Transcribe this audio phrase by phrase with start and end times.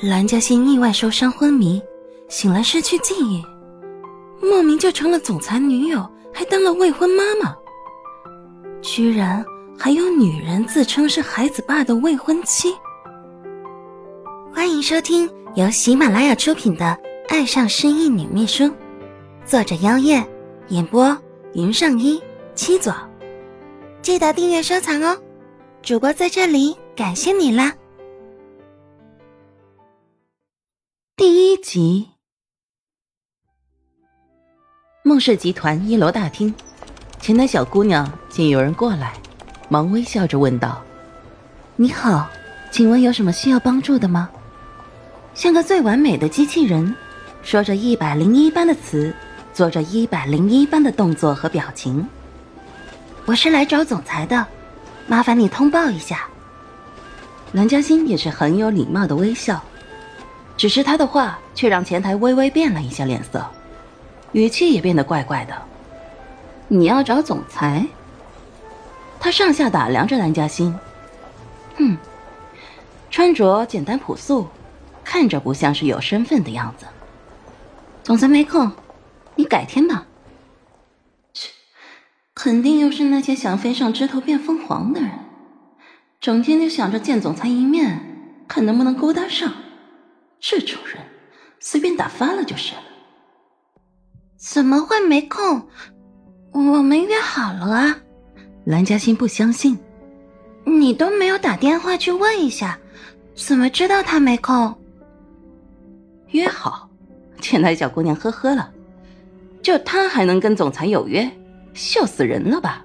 [0.00, 1.82] 蓝嘉欣意外受伤昏迷，
[2.28, 3.44] 醒来失去记忆，
[4.40, 7.54] 莫名就成了总裁女友，还当了未婚妈妈。
[8.80, 9.44] 居然
[9.76, 12.72] 还有女人自称是孩子爸的未婚妻。
[14.54, 16.84] 欢迎收听由喜马拉雅出品的
[17.28, 18.64] 《爱上失忆女秘书》，
[19.44, 20.24] 作者：妖艳，
[20.68, 21.16] 演播：
[21.54, 22.22] 云上一
[22.54, 22.94] 七左。
[24.00, 25.18] 记得订阅收藏哦，
[25.82, 27.74] 主播在这里感谢你啦！
[31.18, 32.10] 第一集，
[35.02, 36.54] 孟氏集团一楼大厅，
[37.18, 39.14] 前台小姑娘见有人过来，
[39.68, 40.80] 忙微笑着问道
[41.74, 42.30] ：“你好，
[42.70, 44.30] 请问有什么需要帮助的吗？”
[45.34, 46.94] 像个最完美的机器人，
[47.42, 49.12] 说着一百零一般的词，
[49.52, 52.08] 做着一百零一般的动作和表情。
[53.24, 54.46] 我是来找总裁的，
[55.08, 56.28] 麻烦你通报一下。
[57.50, 59.60] 蓝嘉欣也是很有礼貌的微笑。
[60.58, 63.48] 只是他的话却让前台微微变了一下脸色，
[64.32, 65.54] 语气也变得怪怪的。
[66.66, 67.86] 你要找总裁？
[69.20, 70.76] 他上下打量着蓝嘉欣，
[71.76, 71.96] 哼，
[73.08, 74.48] 穿着简单朴素，
[75.04, 76.86] 看着不像是有身份的样子。
[78.02, 78.72] 总裁没空，
[79.36, 80.06] 你改天吧。
[81.32, 81.50] 切，
[82.34, 85.10] 肯定又是那些想飞上枝头变凤凰的人，
[86.20, 89.52] 整天就想着见总裁一面，看能不能勾搭上。
[90.40, 91.02] 这种人
[91.60, 92.82] 随便打发了就是了。
[94.36, 95.68] 怎么会没空？
[96.52, 97.98] 我们约好了啊！
[98.64, 99.76] 蓝嘉欣不相信，
[100.64, 102.78] 你都没有打电话去问一下，
[103.34, 104.74] 怎么知道他没空？
[106.28, 106.88] 约好，
[107.40, 108.72] 前台小姑娘呵呵了，
[109.62, 111.28] 就他还能跟总裁有约，
[111.74, 112.84] 笑死人了吧？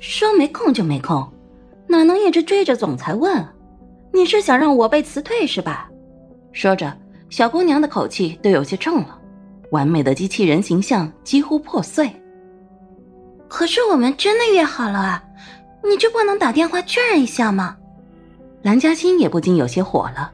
[0.00, 1.32] 说没空就没空，
[1.86, 3.46] 哪能一直追着总裁问？
[4.12, 5.90] 你是想让我被辞退是吧？
[6.56, 6.90] 说着，
[7.28, 9.20] 小姑娘的口气都有些重了，
[9.72, 12.10] 完美的机器人形象几乎破碎。
[13.46, 15.22] 可是我们真的约好了啊，
[15.84, 17.76] 你就不能打电话确认一下吗？
[18.62, 20.32] 蓝嘉欣也不禁有些火了，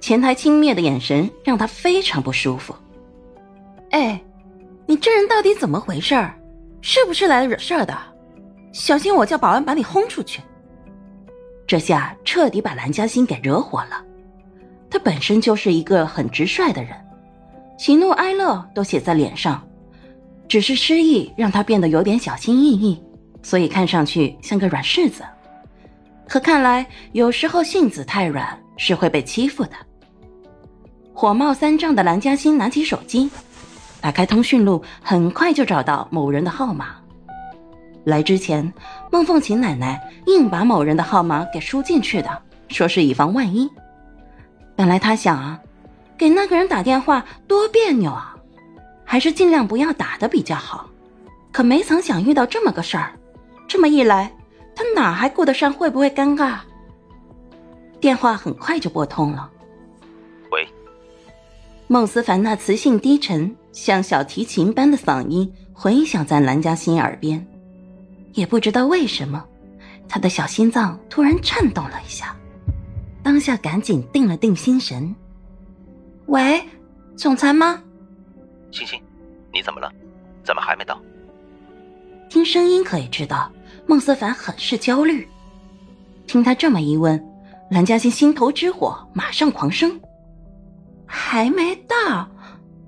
[0.00, 2.74] 前台轻蔑的眼神让她非常不舒服。
[3.90, 4.20] 哎，
[4.86, 6.16] 你这人到底怎么回事？
[6.80, 7.96] 是不是来惹事儿的？
[8.72, 10.42] 小心我叫保安把你轰出去！
[11.64, 14.04] 这下彻底把蓝嘉欣给惹火了。
[14.90, 16.90] 他本身就是一个很直率的人，
[17.78, 19.62] 喜怒哀乐都写在脸上，
[20.48, 23.00] 只是失忆让他变得有点小心翼翼，
[23.40, 25.22] 所以看上去像个软柿子。
[26.26, 28.46] 可看来有时候性子太软
[28.76, 29.70] 是会被欺负的。
[31.12, 33.30] 火冒三丈的蓝嘉欣拿起手机，
[34.00, 36.96] 打开通讯录，很快就找到某人的号码。
[38.04, 38.72] 来之前，
[39.12, 43.68] 孟凤琴奶奶硬把某人的号码给输进去的，说是以防万一。
[44.80, 45.60] 本来他想啊，
[46.16, 48.34] 给那个人打电话多别扭啊，
[49.04, 50.88] 还是尽量不要打的比较好。
[51.52, 53.12] 可没曾想遇到这么个事儿，
[53.68, 54.34] 这么一来，
[54.74, 56.60] 他哪还顾得上会不会尴尬？
[58.00, 59.50] 电话很快就拨通了。
[60.50, 60.66] 喂，
[61.86, 67.46] 孟思凡那磁性低沉、像小提琴般的嗓音回响在蓝嘉欣耳边，
[68.32, 69.44] 也不知道为什么，
[70.08, 72.34] 他的小心脏突然颤动了一下。
[73.22, 75.14] 当下赶紧定了定心神。
[76.26, 76.62] 喂，
[77.16, 77.82] 总裁吗？
[78.70, 79.00] 星星，
[79.52, 79.92] 你怎么了？
[80.44, 81.00] 怎么还没到？
[82.28, 83.50] 听声音可以知道，
[83.86, 85.28] 孟思凡很是焦虑。
[86.26, 87.22] 听他这么一问，
[87.70, 90.00] 蓝嘉欣心头之火马上狂升。
[91.06, 92.28] 还没到？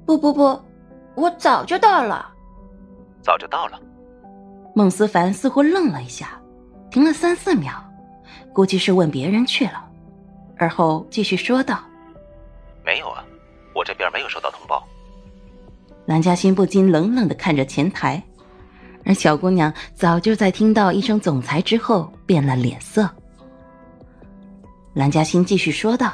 [0.07, 0.61] 不不不，
[1.15, 2.31] 我早就到了。
[3.23, 3.81] 早就到了。
[4.75, 6.41] 孟思凡似乎愣了一下，
[6.91, 7.73] 停了三四秒，
[8.53, 9.85] 估计是问别人去了。
[10.57, 11.83] 而后继续说道
[12.85, 13.25] ：“没有啊，
[13.75, 14.87] 我这边没有收到通报。”
[16.07, 18.23] 蓝嘉欣不禁冷冷的看着前台，
[19.05, 23.09] 而小姑娘早就在听到一声“总裁”之后变了脸色。
[24.95, 26.13] 蓝嘉欣继续说道：“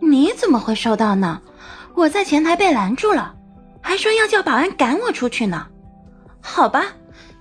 [0.00, 1.40] 你怎么会收到呢？
[1.94, 3.34] 我在前台被拦住了，
[3.82, 5.66] 还说要叫保安赶我出去呢。
[6.40, 6.86] 好吧，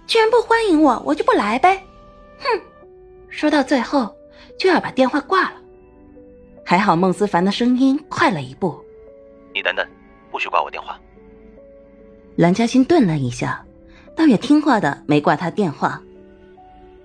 [0.06, 1.82] 既然不欢迎我，我就不来呗。
[2.40, 2.46] 哼！”
[3.30, 4.14] 说到最后
[4.58, 5.54] 就要把电话挂了。
[6.70, 8.80] 还好孟思凡的声音快了一步，
[9.56, 9.84] 你等等，
[10.30, 11.00] 不许挂我电话。
[12.36, 13.66] 蓝嘉欣顿了一下，
[14.16, 16.00] 倒也听话的没挂他电话。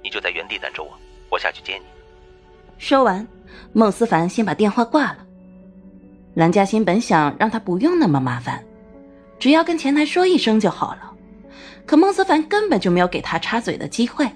[0.02, 0.90] 你就在原地等着我，
[1.30, 1.84] 我下去接你。
[2.76, 3.26] 说完，
[3.72, 5.26] 孟思凡先把电话挂了。
[6.34, 8.62] 蓝嘉欣本想让他不用那么麻烦，
[9.38, 11.10] 只要跟前台说一声就好了，
[11.86, 14.30] 可孟思凡根本就没有给他插嘴的机会。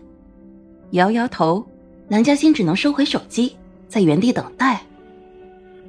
[0.93, 1.69] 摇摇头，
[2.09, 3.55] 蓝嘉欣只能收回手机。
[3.89, 4.81] 在原地等待。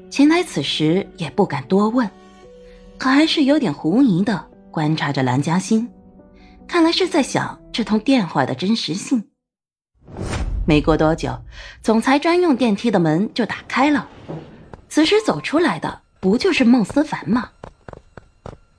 [0.09, 2.09] 前台此时也不敢多问，
[2.97, 5.87] 可还是有点狐疑的观察着蓝嘉欣，
[6.67, 9.23] 看来是在想这通电话的真实性。
[10.65, 11.39] 没过多久，
[11.81, 14.07] 总裁专用电梯的门就打开了，
[14.89, 17.51] 此时走出来的不就是孟思凡吗？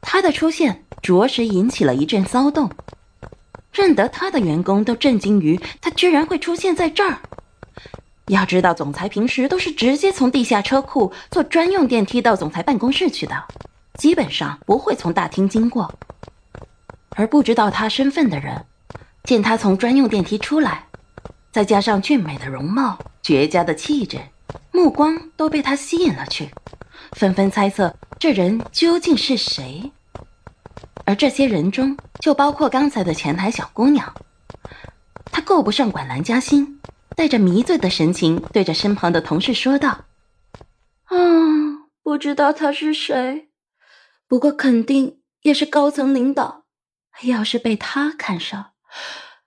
[0.01, 2.69] 他的出现着实引起了一阵骚动，
[3.73, 7.21] 认得他的员工都震惊于他居然会出现在这儿。
[8.31, 13.45] 要知道，总裁平时都是直接从地下车库坐专用电梯到总裁办公室去的，
[13.95, 15.93] 基本上不会从大厅经过。
[17.17, 18.65] 而不知道他身份的人，
[19.25, 20.87] 见他从专用电梯出来，
[21.51, 24.19] 再加上俊美的容貌、绝佳的气质，
[24.71, 26.51] 目光都被他吸引了去，
[27.13, 29.91] 纷纷猜测这人究竟是谁。
[31.05, 34.15] 而这些人中，就包括刚才的前台小姑娘。
[35.33, 36.80] 她够不上管蓝嘉欣。
[37.17, 40.07] 带着迷醉的神情，对着身旁的同事说道
[41.05, 41.17] ：“啊，
[42.03, 43.51] 不知道他是谁，
[44.27, 46.65] 不过肯定也是高层领导。
[47.25, 48.73] 要是被他看上，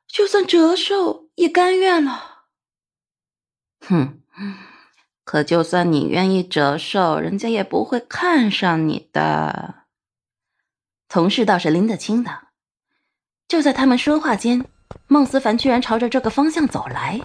[0.08, 2.44] 就算折寿也甘愿了。”
[3.88, 4.22] 哼，
[5.24, 9.88] 可就算你愿意折寿，人家也不会看上你的。
[11.08, 12.50] 同事倒是拎得清的。
[13.48, 14.66] 就在他们说话间，
[15.08, 17.20] 孟思凡居然朝着这个方向走来。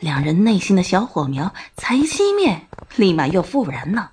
[0.00, 2.60] 两人内心的小火苗才熄灭，
[2.96, 4.12] 立马又复燃了，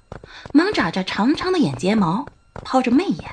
[0.52, 2.26] 忙眨着长长的眼睫毛，
[2.64, 3.26] 抛着媚眼，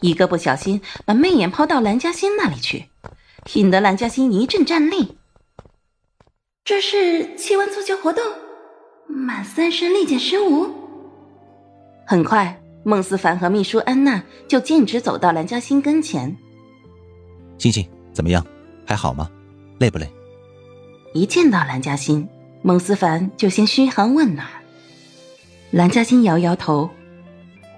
[0.00, 2.86] 一个不小心把媚眼抛到蓝嘉欣那里去，
[3.54, 5.18] 引得蓝嘉欣一阵战栗。
[6.64, 8.22] 这是气温促销活动，
[9.08, 10.70] 满三十立减十五。
[12.06, 16.36] 很快，孟思凡和秘书安娜就径直走到蓝嘉欣跟前。
[17.58, 18.46] 星星怎么样？
[18.86, 19.28] 还好吗？
[19.80, 20.08] 累不累？
[21.14, 22.26] 一见到蓝嘉欣，
[22.62, 24.46] 孟思凡就先嘘寒问暖。
[25.70, 26.88] 蓝嘉欣摇摇头：“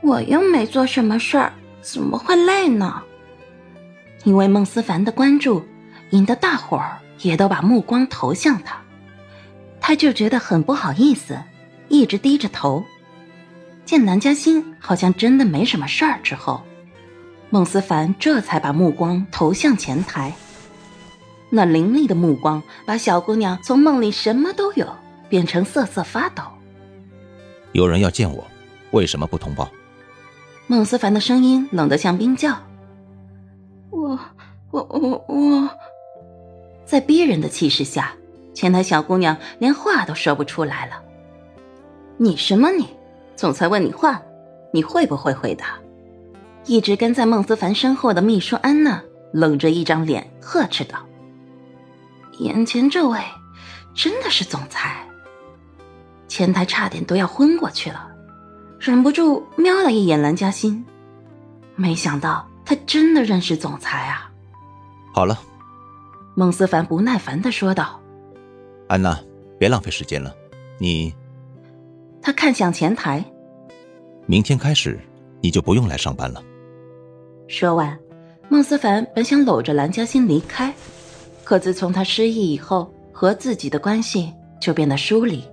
[0.03, 3.03] 我又没做什么事儿，怎么会累呢？”
[4.23, 5.65] 因为孟思凡的关注，
[6.11, 8.81] 引得大伙儿也都把目光投向他，
[9.81, 11.37] 他就觉得很不好意思，
[11.89, 12.85] 一直低着头。
[13.85, 16.63] 见蓝嘉欣好像真的没什么事儿之后，
[17.51, 20.33] 孟思凡这才把目光投向前台。
[21.57, 24.89] 那凌厉的目光把小姑娘从梦里什么都有
[25.29, 26.43] 变成瑟瑟发抖。
[27.71, 28.45] 有人要见我，
[28.91, 29.71] 为什么不通报？
[30.67, 32.57] 孟思凡的声音冷得像冰窖。
[33.91, 34.19] 我
[34.73, 35.71] 我我我，
[36.85, 38.13] 在逼人的气势下，
[38.53, 41.01] 前台小姑娘连话都说不出来了。
[42.17, 42.89] 你什么你？
[43.37, 44.21] 总裁问你话，
[44.73, 45.79] 你会不会回答？
[46.67, 49.01] 一直跟在孟思凡身后的秘书安娜
[49.33, 50.99] 冷着一张脸呵斥道。
[52.39, 53.21] 眼前这位，
[53.95, 55.07] 真的是总裁。
[56.29, 58.09] 前台差点都要昏过去了，
[58.81, 60.85] 忍不住瞄了一眼蓝嘉欣，
[61.77, 64.31] 没想到他真的认识总裁啊！
[65.13, 65.39] 好了，
[66.35, 68.01] 孟思凡不耐烦的说道
[68.89, 69.17] ：“安娜，
[69.59, 70.35] 别浪费时间了，
[70.79, 71.15] 你……”
[72.21, 73.25] 他看向前台，
[74.27, 74.99] 明天开始
[75.41, 76.43] 你就不用来上班了。
[77.47, 77.97] 说完，
[78.49, 80.75] 孟思凡本想搂着蓝嘉欣离开。
[81.45, 85.45] 可自从他失忆以后，和自己的关系就变得疏离，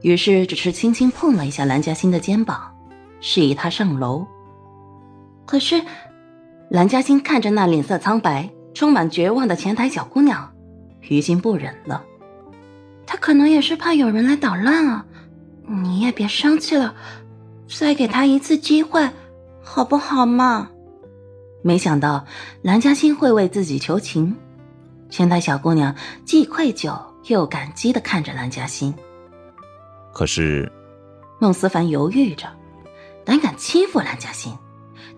[0.00, 2.74] 于是只是轻轻碰了一下蓝嘉欣的肩膀，
[3.20, 4.26] 示意他上楼。
[5.46, 5.82] 可是，
[6.70, 10.50] 蓝嘉欣看着那脸色苍白、充满绝望的前台小姑娘，
[11.02, 12.02] 于心不忍了。
[13.06, 15.04] 他可能也是怕有人来捣乱啊！
[15.66, 16.94] 你也别生气了，
[17.68, 19.06] 再给他一次机会，
[19.62, 20.70] 好不好嘛？
[21.62, 22.24] 没想到
[22.62, 24.34] 蓝嘉欣会为自己求情。
[25.10, 25.94] 前台小姑娘
[26.24, 28.94] 既愧疚又感激的看着蓝嘉欣。
[30.12, 30.70] 可是，
[31.40, 32.46] 孟思凡犹豫着，
[33.24, 34.56] 胆敢欺负蓝嘉欣，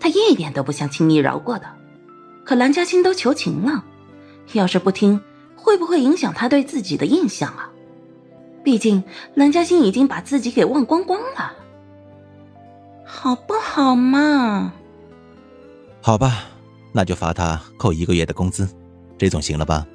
[0.01, 1.67] 他一点都不想轻易饶过的。
[2.45, 3.85] 可蓝嘉欣都求情了，
[4.53, 5.21] 要是不听，
[5.57, 7.71] 会不会影响他对自己的印象啊？
[8.63, 9.03] 毕竟
[9.35, 11.53] 蓝嘉欣已经把自己给忘光光了，
[13.05, 14.73] 好不好嘛？
[16.01, 16.45] 好吧，
[16.93, 18.69] 那就罚他扣一个月的工资。
[19.19, 19.87] 这总行了吧？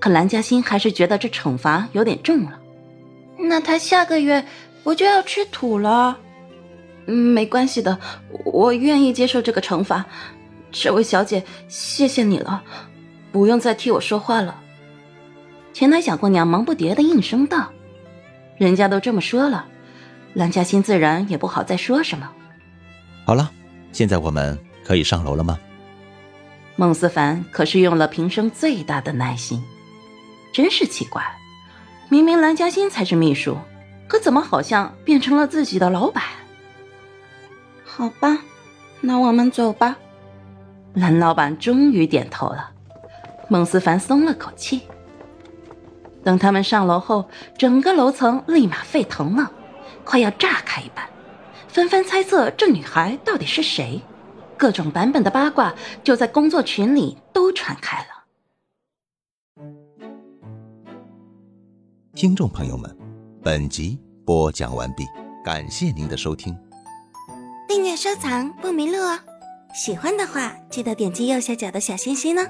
[0.00, 2.60] 可蓝嘉欣还是觉得这惩罚有点重了。
[3.38, 4.44] 那他下个月
[4.84, 6.18] 不就要吃土了？
[7.06, 7.98] 嗯，没关系的，
[8.44, 10.04] 我愿意接受这个惩罚。
[10.70, 12.62] 这位小姐，谢谢你了，
[13.32, 14.60] 不用再替我说话了。
[15.72, 17.72] 前台小姑娘忙不迭的应声道
[18.58, 19.66] ：“人家都这么说了，
[20.34, 22.30] 蓝嘉欣自然也不好再说什么。”
[23.24, 23.50] 好了，
[23.92, 25.58] 现在我们可以上楼了吗？
[26.80, 29.60] 孟思凡可是用了平生最大的耐心，
[30.52, 31.20] 真是奇怪，
[32.08, 33.58] 明明蓝嘉欣才是秘书，
[34.06, 36.22] 可怎么好像变成了自己的老板？
[37.84, 38.38] 好吧，
[39.00, 39.96] 那我们走吧。
[40.94, 42.70] 蓝老板终于点头了，
[43.48, 44.82] 孟思凡松了口气。
[46.22, 49.50] 等他们上楼后，整个楼层立马沸腾了，
[50.04, 51.04] 快要炸开一般，
[51.66, 54.00] 纷纷猜测这女孩到底是谁，
[54.58, 55.72] 各种版本的八卦
[56.02, 58.08] 就在工作群里都传开了。
[62.14, 62.94] 听众朋友们，
[63.42, 63.96] 本集
[64.26, 65.06] 播讲完毕，
[65.44, 66.54] 感谢您的收听。
[67.68, 69.18] 订阅收藏不迷路哦，
[69.72, 72.42] 喜欢的话记得点击右下角的小心心呢。